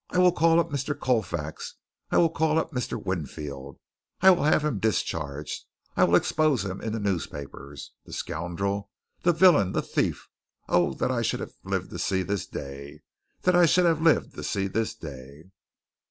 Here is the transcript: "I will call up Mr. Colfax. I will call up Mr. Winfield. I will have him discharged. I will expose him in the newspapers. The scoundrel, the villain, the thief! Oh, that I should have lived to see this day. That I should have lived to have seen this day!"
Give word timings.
"I 0.09 0.17
will 0.17 0.31
call 0.31 0.59
up 0.59 0.71
Mr. 0.71 0.99
Colfax. 0.99 1.75
I 2.09 2.17
will 2.17 2.31
call 2.31 2.57
up 2.57 2.71
Mr. 2.71 2.99
Winfield. 2.99 3.77
I 4.19 4.31
will 4.31 4.45
have 4.45 4.65
him 4.65 4.79
discharged. 4.79 5.65
I 5.95 6.05
will 6.05 6.15
expose 6.15 6.65
him 6.65 6.81
in 6.81 6.91
the 6.93 6.99
newspapers. 6.99 7.91
The 8.07 8.13
scoundrel, 8.13 8.89
the 9.21 9.31
villain, 9.31 9.73
the 9.73 9.83
thief! 9.83 10.27
Oh, 10.67 10.95
that 10.95 11.11
I 11.11 11.21
should 11.21 11.39
have 11.39 11.53
lived 11.63 11.91
to 11.91 11.99
see 11.99 12.23
this 12.23 12.47
day. 12.47 13.01
That 13.43 13.55
I 13.55 13.67
should 13.67 13.85
have 13.85 14.01
lived 14.01 14.31
to 14.31 14.37
have 14.37 14.45
seen 14.47 14.71
this 14.71 14.95
day!" 14.95 15.51